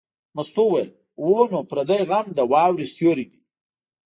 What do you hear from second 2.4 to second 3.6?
واورې سیوری دی.